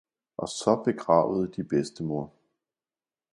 [0.37, 2.27] og så begravede de bedstemoder.